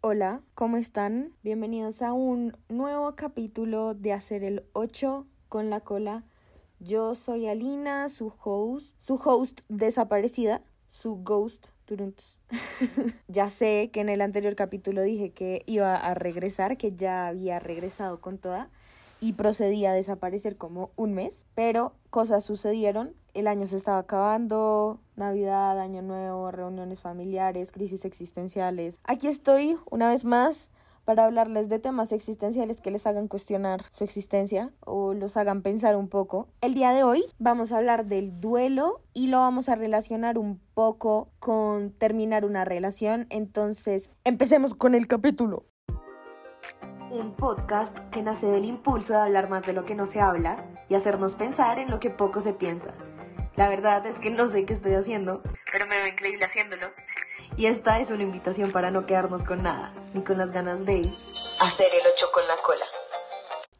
[0.00, 1.32] Hola, ¿cómo están?
[1.42, 6.24] Bienvenidos a un nuevo capítulo de Hacer el 8 con la cola.
[6.78, 11.70] Yo soy Alina, su host, su host desaparecida, su ghost.
[13.28, 17.58] ya sé que en el anterior capítulo dije que iba a regresar, que ya había
[17.58, 18.70] regresado con toda
[19.18, 23.14] y procedí a desaparecer como un mes, pero cosas sucedieron.
[23.38, 28.98] El año se estaba acabando, Navidad, Año Nuevo, reuniones familiares, crisis existenciales.
[29.04, 30.70] Aquí estoy una vez más
[31.04, 35.94] para hablarles de temas existenciales que les hagan cuestionar su existencia o los hagan pensar
[35.94, 36.48] un poco.
[36.62, 40.60] El día de hoy vamos a hablar del duelo y lo vamos a relacionar un
[40.74, 43.28] poco con terminar una relación.
[43.30, 45.64] Entonces, empecemos con el capítulo
[47.10, 50.66] un podcast que nace del impulso de hablar más de lo que no se habla
[50.90, 52.92] y hacernos pensar en lo que poco se piensa.
[53.58, 56.92] La verdad es que no sé qué estoy haciendo, pero me veo increíble haciéndolo.
[57.56, 61.00] Y esta es una invitación para no quedarnos con nada, ni con las ganas de
[61.00, 62.84] hacer el ocho con la cola.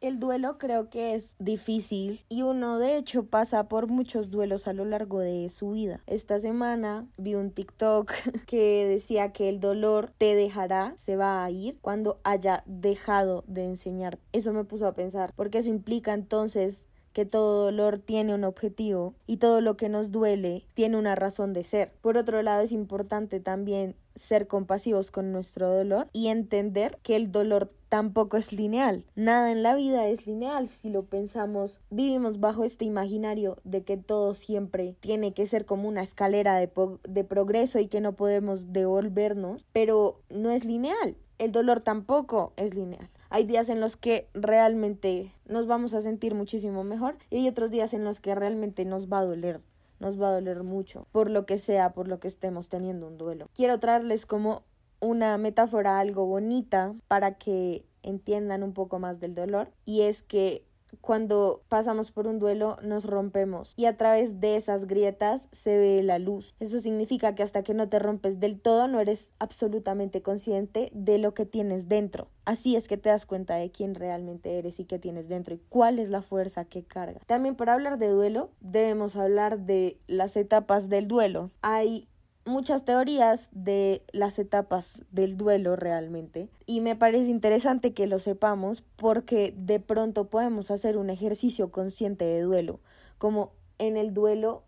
[0.00, 4.72] El duelo creo que es difícil y uno de hecho pasa por muchos duelos a
[4.72, 6.00] lo largo de su vida.
[6.08, 8.12] Esta semana vi un TikTok
[8.48, 13.66] que decía que el dolor te dejará, se va a ir cuando haya dejado de
[13.66, 14.18] enseñar.
[14.32, 19.12] Eso me puso a pensar, porque eso implica entonces que todo dolor tiene un objetivo
[19.26, 21.90] y todo lo que nos duele tiene una razón de ser.
[22.00, 27.32] Por otro lado, es importante también ser compasivos con nuestro dolor y entender que el
[27.32, 29.04] dolor tampoco es lineal.
[29.14, 30.68] Nada en la vida es lineal.
[30.68, 35.88] Si lo pensamos, vivimos bajo este imaginario de que todo siempre tiene que ser como
[35.88, 36.70] una escalera de,
[37.08, 41.16] de progreso y que no podemos devolvernos, pero no es lineal.
[41.38, 43.08] El dolor tampoco es lineal.
[43.30, 47.70] Hay días en los que realmente nos vamos a sentir muchísimo mejor y hay otros
[47.70, 49.60] días en los que realmente nos va a doler
[50.00, 53.18] nos va a doler mucho, por lo que sea, por lo que estemos teniendo un
[53.18, 53.48] duelo.
[53.54, 54.62] Quiero traerles como
[55.00, 60.64] una metáfora algo bonita para que entiendan un poco más del dolor y es que
[61.00, 66.02] cuando pasamos por un duelo nos rompemos y a través de esas grietas se ve
[66.02, 66.54] la luz.
[66.60, 71.18] Eso significa que hasta que no te rompes del todo no eres absolutamente consciente de
[71.18, 72.28] lo que tienes dentro.
[72.44, 75.60] Así es que te das cuenta de quién realmente eres y qué tienes dentro y
[75.68, 77.20] cuál es la fuerza que carga.
[77.26, 81.50] También para hablar de duelo debemos hablar de las etapas del duelo.
[81.60, 82.08] Hay
[82.48, 88.82] muchas teorías de las etapas del duelo realmente y me parece interesante que lo sepamos
[88.96, 92.80] porque de pronto podemos hacer un ejercicio consciente de duelo,
[93.18, 94.64] como en el duelo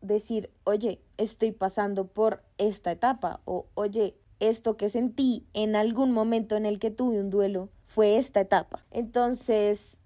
[0.00, 6.56] decir, oye, estoy pasando por esta etapa o oye, esto que sentí en algún momento
[6.56, 8.84] en el que tuve un duelo fue esta etapa.
[8.90, 9.98] Entonces,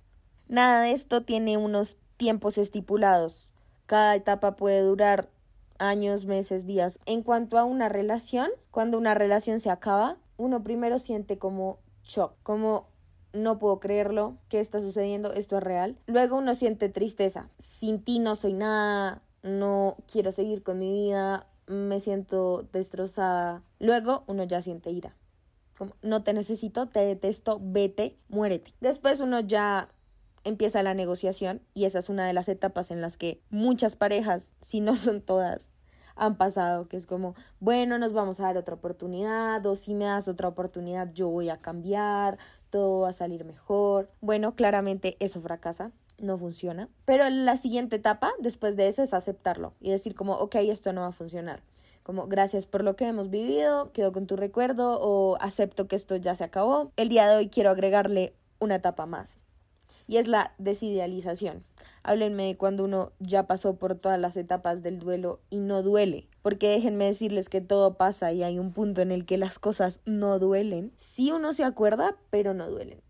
[0.49, 3.49] nada de esto tiene unos tiempos estipulados.
[3.87, 5.31] Cada etapa puede durar
[5.79, 7.01] años, meses, días.
[7.07, 12.35] En cuanto a una relación, cuando una relación se acaba, uno primero siente como shock,
[12.43, 12.89] como
[13.33, 15.33] no puedo creerlo, ¿qué está sucediendo?
[15.33, 15.99] Esto es real.
[16.07, 21.47] Luego uno siente tristeza, sin ti no soy nada, no quiero seguir con mi vida,
[21.67, 23.63] me siento destrozada.
[23.79, 25.15] Luego uno ya siente ira.
[25.77, 28.73] Como, no te necesito, te detesto, vete, muérete.
[28.81, 29.89] Después uno ya
[30.49, 34.53] empieza la negociación y esa es una de las etapas en las que muchas parejas,
[34.61, 35.71] si no son todas,
[36.19, 40.05] han pasado, que es como, bueno, nos vamos a dar otra oportunidad, o si me
[40.05, 42.39] das otra oportunidad, yo voy a cambiar,
[42.71, 44.11] todo va a salir mejor.
[44.21, 46.89] Bueno, claramente eso fracasa, no funciona.
[47.05, 51.03] Pero la siguiente etapa, después de eso, es aceptarlo y decir como, ok, esto no
[51.03, 51.63] va a funcionar.
[52.03, 56.17] Como, gracias por lo que hemos vivido, quedo con tu recuerdo o acepto que esto
[56.17, 56.91] ya se acabó.
[56.97, 59.39] El día de hoy quiero agregarle una etapa más
[60.09, 61.63] y es la desidealización.
[62.03, 66.27] Háblenme de cuando uno ya pasó por todas las etapas del duelo y no duele.
[66.43, 70.01] Porque déjenme decirles que todo pasa y hay un punto en el que las cosas
[70.07, 70.93] no duelen.
[70.97, 73.03] Sí uno se acuerda, pero no duelen.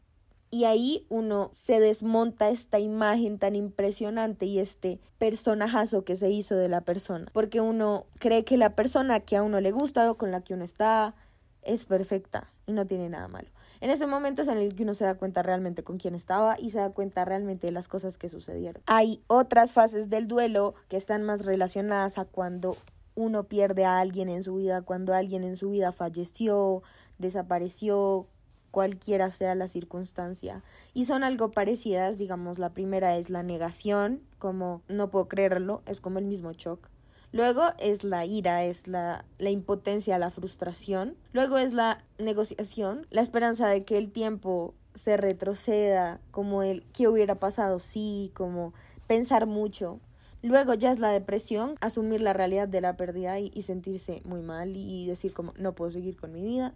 [0.50, 6.56] Y ahí uno se desmonta esta imagen tan impresionante y este personajazo que se hizo
[6.56, 7.30] de la persona.
[7.32, 10.54] Porque uno cree que la persona que a uno le gusta o con la que
[10.54, 11.14] uno está
[11.62, 13.50] es perfecta y no tiene nada malo.
[13.80, 16.56] En ese momento es en el que uno se da cuenta realmente con quién estaba
[16.58, 18.82] y se da cuenta realmente de las cosas que sucedieron.
[18.86, 22.76] Hay otras fases del duelo que están más relacionadas a cuando
[23.14, 26.82] uno pierde a alguien en su vida, cuando alguien en su vida falleció,
[27.18, 28.26] desapareció,
[28.70, 30.62] cualquiera sea la circunstancia.
[30.94, 36.00] Y son algo parecidas, digamos, la primera es la negación, como no puedo creerlo, es
[36.00, 36.88] como el mismo shock.
[37.32, 41.16] Luego es la ira, es la, la impotencia, la frustración.
[41.32, 47.06] Luego es la negociación, la esperanza de que el tiempo se retroceda, como el qué
[47.06, 48.72] hubiera pasado, sí, como
[49.06, 50.00] pensar mucho.
[50.42, 54.40] Luego ya es la depresión, asumir la realidad de la pérdida y, y sentirse muy
[54.40, 56.74] mal y decir como no puedo seguir con mi vida.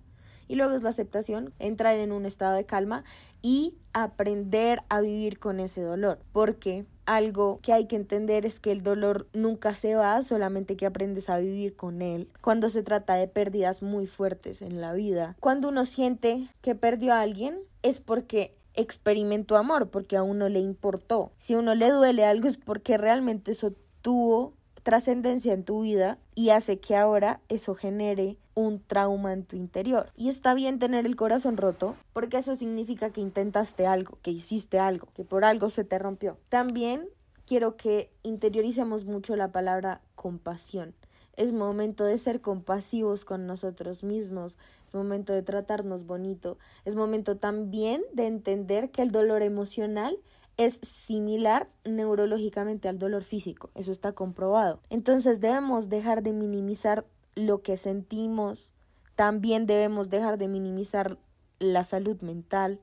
[0.49, 3.05] Y luego es la aceptación, entrar en un estado de calma
[3.41, 6.19] y aprender a vivir con ese dolor.
[6.33, 10.87] Porque algo que hay que entender es que el dolor nunca se va, solamente que
[10.87, 12.29] aprendes a vivir con él.
[12.41, 17.15] Cuando se trata de pérdidas muy fuertes en la vida, cuando uno siente que perdió
[17.15, 21.33] a alguien, es porque experimentó amor, porque a uno le importó.
[21.37, 26.19] Si a uno le duele algo es porque realmente eso tuvo trascendencia en tu vida
[26.35, 30.11] y hace que ahora eso genere un trauma en tu interior.
[30.17, 34.79] Y está bien tener el corazón roto porque eso significa que intentaste algo, que hiciste
[34.79, 36.37] algo, que por algo se te rompió.
[36.49, 37.09] También
[37.47, 40.95] quiero que interioricemos mucho la palabra compasión.
[41.35, 47.39] Es momento de ser compasivos con nosotros mismos, es momento de tratarnos bonito, es momento
[47.39, 50.19] también de entender que el dolor emocional
[50.57, 54.81] es similar neurológicamente al dolor físico, eso está comprobado.
[54.91, 58.73] Entonces debemos dejar de minimizar lo que sentimos,
[59.15, 61.19] también debemos dejar de minimizar
[61.59, 62.81] la salud mental,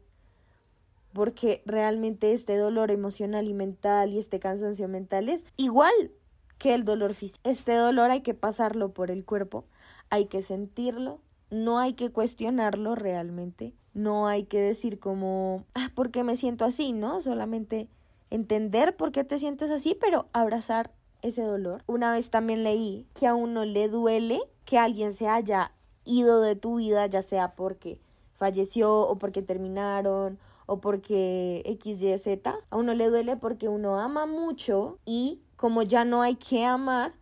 [1.14, 5.94] porque realmente este dolor emocional y mental y este cansancio mental es igual
[6.58, 7.40] que el dolor físico.
[7.44, 9.66] Este dolor hay que pasarlo por el cuerpo,
[10.10, 11.20] hay que sentirlo,
[11.50, 16.66] no hay que cuestionarlo realmente, no hay que decir como, ah, ¿por qué me siento
[16.66, 16.94] así?
[16.94, 17.22] ¿No?
[17.22, 17.90] Solamente
[18.30, 20.92] entender por qué te sientes así, pero abrazar
[21.22, 21.84] ese dolor.
[21.88, 25.74] Una vez también leí que a uno le duele que alguien se haya
[26.06, 28.00] ido de tu vida, ya sea porque
[28.36, 32.56] falleció o porque terminaron o porque X, Y, Z.
[32.70, 37.14] A uno le duele porque uno ama mucho y como ya no hay que amar,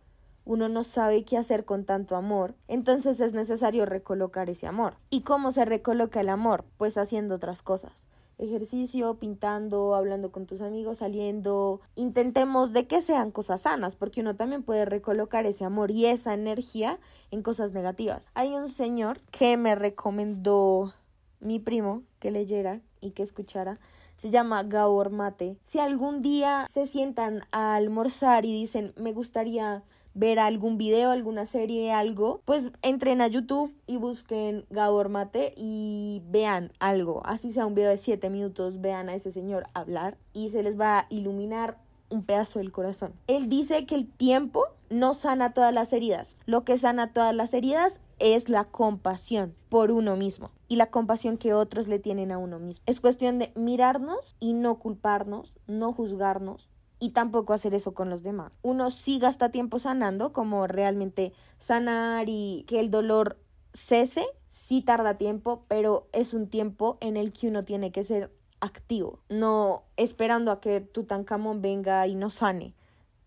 [0.48, 4.94] uno no sabe qué hacer con tanto amor, entonces es necesario recolocar ese amor.
[5.10, 6.64] ¿Y cómo se recoloca el amor?
[6.78, 8.08] Pues haciendo otras cosas.
[8.38, 11.82] Ejercicio, pintando, hablando con tus amigos, saliendo.
[11.96, 16.32] Intentemos de que sean cosas sanas, porque uno también puede recolocar ese amor y esa
[16.32, 16.98] energía
[17.30, 18.30] en cosas negativas.
[18.32, 20.94] Hay un señor que me recomendó
[21.40, 23.78] mi primo que leyera y que escuchara
[24.16, 25.58] se llama Gabor Mate.
[25.62, 31.46] Si algún día se sientan a almorzar y dicen me gustaría ver algún video, alguna
[31.46, 37.66] serie, algo, pues entren a YouTube y busquen Gabor Mate y vean algo, así sea
[37.66, 41.06] un video de 7 minutos, vean a ese señor hablar y se les va a
[41.08, 41.78] iluminar
[42.10, 43.12] un pedazo del corazón.
[43.26, 47.52] Él dice que el tiempo no sana todas las heridas, lo que sana todas las
[47.54, 52.38] heridas es la compasión por uno mismo y la compasión que otros le tienen a
[52.38, 52.82] uno mismo.
[52.86, 58.22] Es cuestión de mirarnos y no culparnos, no juzgarnos, y tampoco hacer eso con los
[58.22, 58.52] demás.
[58.62, 63.38] Uno sí gasta tiempo sanando, como realmente sanar y que el dolor
[63.72, 68.32] cese, sí tarda tiempo, pero es un tiempo en el que uno tiene que ser
[68.60, 72.74] activo, no esperando a que Tutankamón venga y nos sane.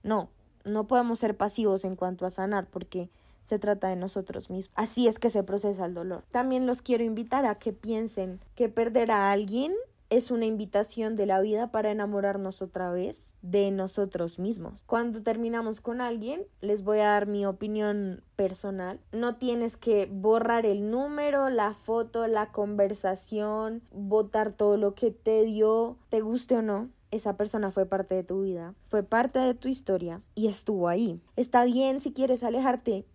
[0.04, 0.30] No,
[0.66, 3.10] no podemos ser pasivos en cuanto a sanar porque
[3.46, 4.74] se trata de nosotros mismos.
[4.76, 6.24] Así es que se procesa el dolor.
[6.32, 9.74] También los quiero invitar a que piensen que perder a alguien
[10.12, 14.84] es una invitación de la vida para enamorarnos otra vez de nosotros mismos.
[14.86, 19.00] Cuando terminamos con alguien, les voy a dar mi opinión personal.
[19.13, 25.44] No tienes que borrar el número, la foto, la conversación, botar todo lo que te
[25.46, 26.90] dio, te guste o no.
[27.10, 31.22] Esa persona fue parte de tu vida, fue parte de tu historia y estuvo ahí.
[31.38, 33.06] Está bien si quieres alejarte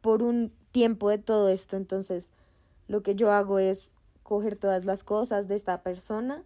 [0.00, 2.32] por un tiempo de todo esto, entonces
[2.86, 3.90] lo que yo hago es
[4.28, 6.44] coger todas las cosas de esta persona,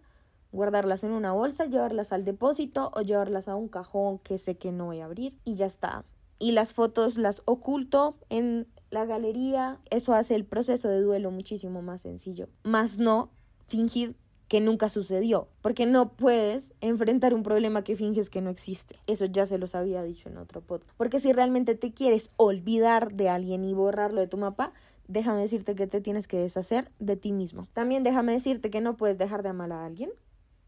[0.53, 4.71] guardarlas en una bolsa, llevarlas al depósito o llevarlas a un cajón que sé que
[4.71, 6.05] no voy a abrir y ya está.
[6.39, 9.81] Y las fotos las oculto en la galería.
[9.89, 12.47] Eso hace el proceso de duelo muchísimo más sencillo.
[12.63, 13.31] Más no
[13.67, 14.15] fingir
[14.47, 18.97] que nunca sucedió, porque no puedes enfrentar un problema que finges que no existe.
[19.07, 20.95] Eso ya se los había dicho en otro podcast.
[20.95, 24.71] Porque si realmente te quieres olvidar de alguien y borrarlo de tu mapa,
[25.07, 27.67] déjame decirte que te tienes que deshacer de ti mismo.
[27.73, 30.11] También déjame decirte que no puedes dejar de amar a alguien.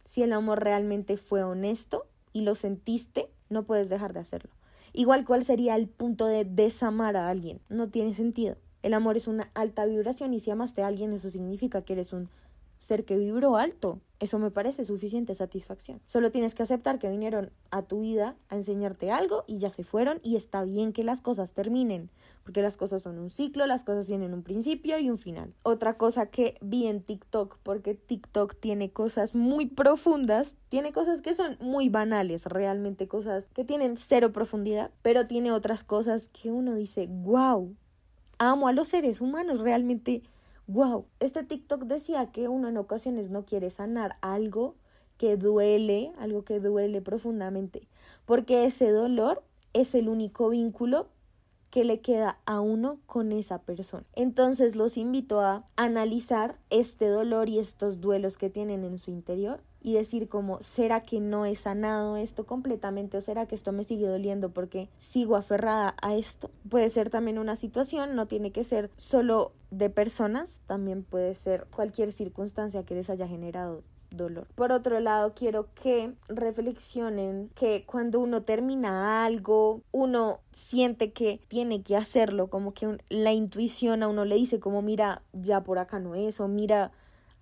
[0.05, 4.51] Si el amor realmente fue honesto y lo sentiste, no puedes dejar de hacerlo.
[4.93, 7.59] Igual cuál sería el punto de desamar a alguien.
[7.69, 8.57] No tiene sentido.
[8.81, 12.13] El amor es una alta vibración y si amaste a alguien eso significa que eres
[12.13, 12.29] un
[12.77, 13.99] ser que vibró alto.
[14.19, 15.99] Eso me parece suficiente satisfacción.
[16.05, 19.83] Solo tienes que aceptar que vinieron a tu vida a enseñarte algo y ya se
[19.83, 22.09] fueron y está bien que las cosas terminen,
[22.43, 25.53] porque las cosas son un ciclo, las cosas tienen un principio y un final.
[25.63, 31.35] Otra cosa que vi en TikTok, porque TikTok tiene cosas muy profundas, tiene cosas que
[31.35, 36.75] son muy banales, realmente cosas que tienen cero profundidad, pero tiene otras cosas que uno
[36.75, 37.75] dice, wow,
[38.37, 40.23] amo a los seres humanos, realmente
[40.67, 44.75] wow, este TikTok decía que uno en ocasiones no quiere sanar algo
[45.17, 47.87] que duele, algo que duele profundamente,
[48.25, 49.43] porque ese dolor
[49.73, 51.07] es el único vínculo
[51.75, 54.05] que le queda a uno con esa persona.
[54.13, 59.61] Entonces los invito a analizar este dolor y estos duelos que tienen en su interior
[59.81, 63.83] y decir como, ¿será que no he sanado esto completamente o será que esto me
[63.83, 66.49] sigue doliendo porque sigo aferrada a esto?
[66.69, 71.67] Puede ser también una situación, no tiene que ser solo de personas, también puede ser
[71.75, 74.47] cualquier circunstancia que les haya generado dolor.
[74.55, 81.81] Por otro lado, quiero que reflexionen que cuando uno termina algo, uno siente que tiene
[81.83, 85.99] que hacerlo, como que la intuición a uno le dice como mira, ya por acá
[85.99, 86.91] no es o mira,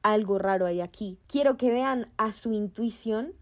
[0.01, 1.17] algo raro hay aquí.
[1.27, 3.33] Quiero que vean a su intuición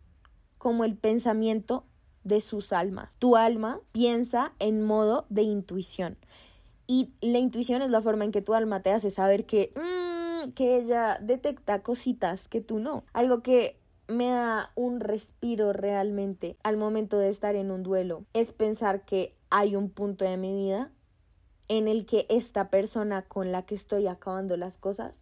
[0.58, 1.86] como el pensamiento
[2.24, 3.18] de sus almas.
[3.18, 6.18] Tu alma piensa en modo de intuición.
[6.88, 10.11] Y la intuición es la forma en que tu alma te hace saber que, mm,
[10.56, 13.04] que ella detecta cositas que tú no.
[13.14, 18.52] Algo que me da un respiro realmente al momento de estar en un duelo es
[18.52, 20.92] pensar que hay un punto de mi vida
[21.68, 25.22] en el que esta persona con la que estoy acabando las cosas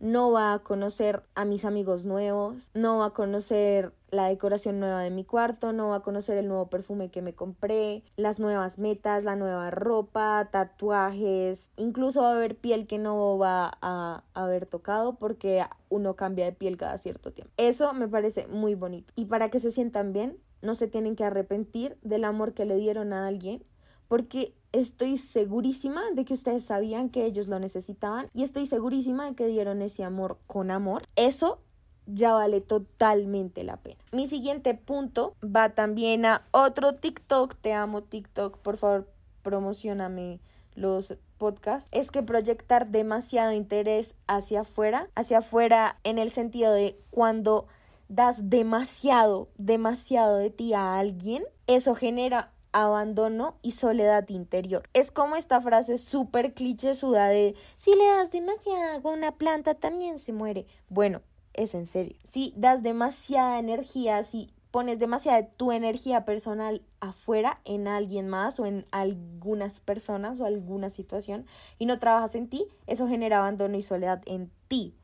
[0.00, 5.02] no va a conocer a mis amigos nuevos, no va a conocer la decoración nueva
[5.02, 8.78] de mi cuarto, no va a conocer el nuevo perfume que me compré, las nuevas
[8.78, 14.66] metas, la nueva ropa, tatuajes, incluso va a haber piel que no va a haber
[14.66, 17.52] tocado porque uno cambia de piel cada cierto tiempo.
[17.56, 19.12] Eso me parece muy bonito.
[19.16, 22.76] Y para que se sientan bien, no se tienen que arrepentir del amor que le
[22.76, 23.62] dieron a alguien
[24.08, 29.34] porque estoy segurísima de que ustedes sabían que ellos lo necesitaban y estoy segurísima de
[29.34, 31.02] que dieron ese amor con amor.
[31.16, 31.60] Eso
[32.06, 34.02] ya vale totalmente la pena.
[34.12, 37.54] Mi siguiente punto va también a otro TikTok.
[37.56, 38.58] Te amo TikTok.
[38.58, 39.08] Por favor,
[39.42, 40.40] promocioname
[40.74, 41.88] los podcasts.
[41.92, 47.66] Es que proyectar demasiado interés hacia afuera, hacia afuera en el sentido de cuando
[48.08, 54.88] das demasiado, demasiado de ti a alguien, eso genera abandono y soledad interior.
[54.92, 59.74] Es como esta frase súper clichésuda de si le das demasiada agua a una planta
[59.74, 60.66] también se muere.
[60.88, 61.22] Bueno,
[61.54, 62.16] es en serio.
[62.24, 68.60] Si das demasiada energía, si pones demasiada de tu energía personal afuera en alguien más
[68.60, 71.46] o en algunas personas o alguna situación
[71.78, 74.94] y no trabajas en ti, eso genera abandono y soledad en ti.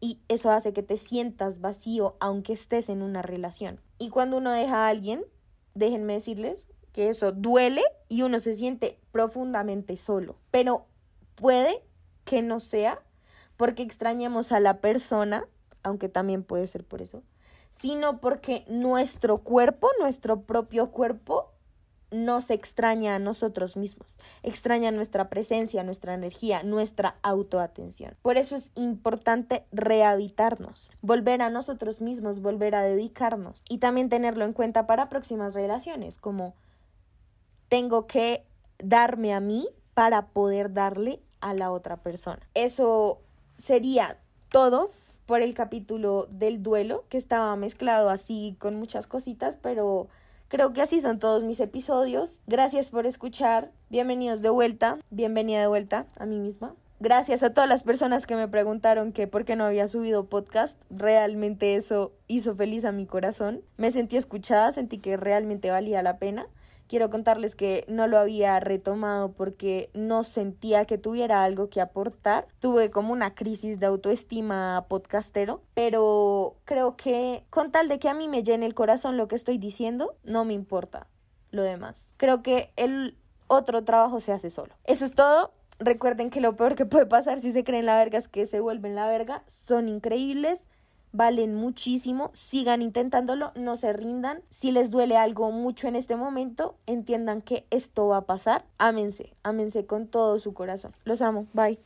[0.00, 3.80] Y eso hace que te sientas vacío aunque estés en una relación.
[3.98, 5.22] Y cuando uno deja a alguien,
[5.74, 10.36] déjenme decirles que eso duele y uno se siente profundamente solo.
[10.50, 10.86] Pero
[11.34, 11.82] puede
[12.24, 13.02] que no sea
[13.56, 15.44] porque extrañamos a la persona,
[15.82, 17.22] aunque también puede ser por eso,
[17.70, 21.50] sino porque nuestro cuerpo, nuestro propio cuerpo,
[22.10, 28.16] nos extraña a nosotros mismos, extraña nuestra presencia, nuestra energía, nuestra autoatención.
[28.22, 34.44] Por eso es importante rehabitarnos, volver a nosotros mismos, volver a dedicarnos y también tenerlo
[34.44, 36.54] en cuenta para próximas relaciones, como
[37.70, 38.42] tengo que
[38.82, 42.40] darme a mí para poder darle a la otra persona.
[42.54, 43.20] Eso
[43.56, 44.18] sería
[44.50, 44.90] todo
[45.24, 50.08] por el capítulo del duelo, que estaba mezclado así con muchas cositas, pero
[50.48, 52.40] creo que así son todos mis episodios.
[52.48, 53.70] Gracias por escuchar.
[53.88, 54.98] Bienvenidos de vuelta.
[55.10, 56.74] Bienvenida de vuelta a mí misma.
[56.98, 60.82] Gracias a todas las personas que me preguntaron que por qué no había subido podcast.
[60.90, 63.62] Realmente eso hizo feliz a mi corazón.
[63.76, 66.48] Me sentí escuchada, sentí que realmente valía la pena
[66.90, 72.48] quiero contarles que no lo había retomado porque no sentía que tuviera algo que aportar.
[72.58, 78.14] Tuve como una crisis de autoestima podcastero, pero creo que con tal de que a
[78.14, 81.06] mí me llene el corazón lo que estoy diciendo, no me importa
[81.52, 82.12] lo demás.
[82.16, 83.16] Creo que el
[83.46, 84.74] otro trabajo se hace solo.
[84.82, 85.52] Eso es todo.
[85.78, 88.58] Recuerden que lo peor que puede pasar si se creen la verga es que se
[88.58, 89.44] vuelven la verga.
[89.46, 90.66] Son increíbles
[91.12, 94.42] valen muchísimo, sigan intentándolo, no se rindan.
[94.50, 98.64] Si les duele algo mucho en este momento, entiendan que esto va a pasar.
[98.78, 100.92] Ámense, ámense con todo su corazón.
[101.04, 101.78] Los amo, bye.